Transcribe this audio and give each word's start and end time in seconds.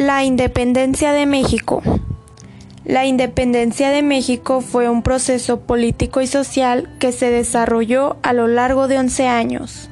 La 0.00 0.24
independencia 0.24 1.12
de 1.12 1.26
México. 1.26 1.82
La 2.86 3.04
independencia 3.04 3.90
de 3.90 4.02
México 4.02 4.62
fue 4.62 4.88
un 4.88 5.02
proceso 5.02 5.60
político 5.60 6.22
y 6.22 6.26
social 6.26 6.88
que 6.98 7.12
se 7.12 7.30
desarrolló 7.30 8.16
a 8.22 8.32
lo 8.32 8.48
largo 8.48 8.88
de 8.88 8.98
11 8.98 9.26
años. 9.26 9.90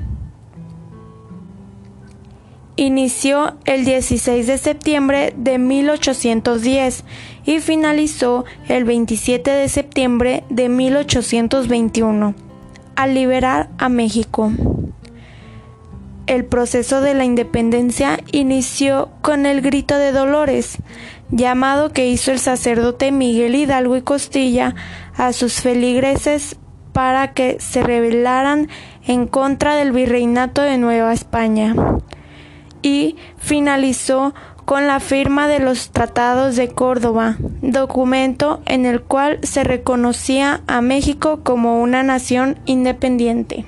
Inició 2.77 3.59
el 3.67 3.85
16 3.85 4.47
de 4.47 4.57
septiembre 4.57 5.35
de 5.37 5.59
1810 5.59 7.05
y 7.45 7.61
finalizó 7.61 8.47
el 8.71 8.85
27 8.85 9.51
de 9.51 9.69
septiembre 9.69 10.43
de 10.49 10.71
1821, 10.71 12.35
al 12.97 13.15
liberar 13.15 13.69
a 13.77 13.91
México. 13.91 14.53
El 16.29 16.45
proceso 16.45 17.01
de 17.01 17.15
la 17.15 17.25
independencia 17.25 18.21
inició 18.33 19.09
con 19.23 19.47
el 19.47 19.63
grito 19.63 19.97
de 19.97 20.13
Dolores, 20.13 20.77
llamado 21.31 21.91
que 21.95 22.07
hizo 22.07 22.33
el 22.33 22.39
sacerdote 22.39 23.13
Miguel 23.13 23.55
Hidalgo 23.55 23.97
y 23.97 24.03
Costilla 24.03 24.75
a 25.17 25.33
sus 25.33 25.63
feligreses 25.63 26.57
para 26.93 27.33
que 27.33 27.57
se 27.61 27.83
rebelaran 27.83 28.69
en 29.07 29.27
contra 29.27 29.77
del 29.77 29.91
virreinato 29.93 30.61
de 30.61 30.77
Nueva 30.77 31.15
España. 31.15 31.75
Y 32.83 33.17
finalizó 33.39 34.35
con 34.67 34.87
la 34.87 35.01
firma 35.01 35.49
de 35.49 35.61
los 35.61 35.93
Tratados 35.93 36.57
de 36.57 36.69
Córdoba, 36.69 37.37
documento 37.63 38.61
en 38.67 38.85
el 38.85 39.01
cual 39.01 39.39
se 39.45 39.65
reconocía 39.65 40.61
a 40.67 40.83
México 40.83 41.41
como 41.43 41.81
una 41.81 42.03
nación 42.03 42.59
independiente. 42.67 43.65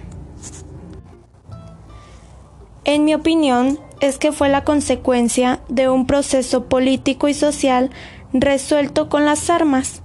En 2.92 3.04
mi 3.04 3.14
opinión, 3.14 3.78
es 4.00 4.18
que 4.18 4.32
fue 4.32 4.48
la 4.48 4.64
consecuencia 4.64 5.60
de 5.68 5.88
un 5.88 6.08
proceso 6.08 6.64
político 6.64 7.28
y 7.28 7.34
social 7.34 7.90
resuelto 8.32 9.08
con 9.08 9.24
las 9.24 9.48
armas, 9.48 10.02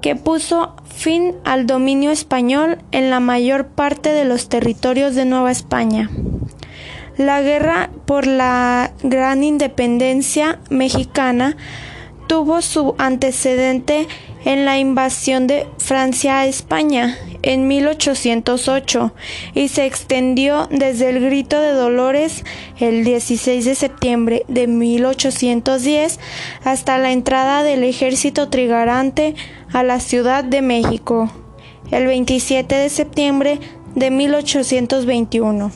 que 0.00 0.16
puso 0.16 0.74
fin 0.92 1.36
al 1.44 1.68
dominio 1.68 2.10
español 2.10 2.78
en 2.90 3.10
la 3.10 3.20
mayor 3.20 3.68
parte 3.68 4.12
de 4.12 4.24
los 4.24 4.48
territorios 4.48 5.14
de 5.14 5.24
Nueva 5.24 5.52
España. 5.52 6.10
La 7.16 7.42
guerra 7.42 7.90
por 8.06 8.26
la 8.26 8.90
gran 9.04 9.44
independencia 9.44 10.58
mexicana 10.68 11.56
tuvo 12.26 12.62
su 12.62 12.94
antecedente 12.98 14.06
en 14.44 14.64
la 14.64 14.78
invasión 14.78 15.46
de 15.46 15.66
Francia 15.78 16.40
a 16.40 16.46
España 16.46 17.18
en 17.42 17.68
1808 17.68 19.12
y 19.54 19.68
se 19.68 19.86
extendió 19.86 20.68
desde 20.70 21.10
el 21.10 21.20
Grito 21.20 21.60
de 21.60 21.72
Dolores 21.72 22.44
el 22.78 23.04
16 23.04 23.64
de 23.64 23.74
septiembre 23.74 24.44
de 24.48 24.66
1810 24.66 26.20
hasta 26.64 26.98
la 26.98 27.12
entrada 27.12 27.62
del 27.62 27.84
ejército 27.84 28.48
trigarante 28.48 29.34
a 29.72 29.82
la 29.82 30.00
Ciudad 30.00 30.44
de 30.44 30.62
México 30.62 31.30
el 31.90 32.06
27 32.06 32.74
de 32.74 32.88
septiembre 32.88 33.60
de 33.94 34.10
1821. 34.10 35.72